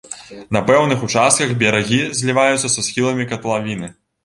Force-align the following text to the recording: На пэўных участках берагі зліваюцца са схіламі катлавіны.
На 0.55 0.61
пэўных 0.69 1.03
участках 1.07 1.53
берагі 1.61 2.01
зліваюцца 2.21 2.73
са 2.79 2.87
схіламі 2.91 3.31
катлавіны. 3.35 3.95